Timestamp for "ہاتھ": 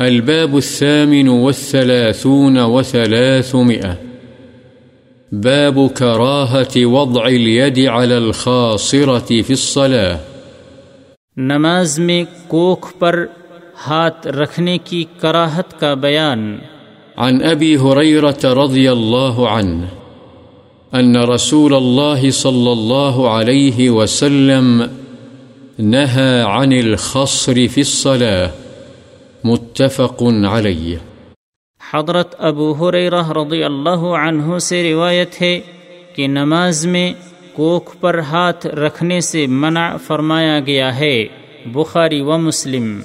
13.86-14.26, 38.18-38.66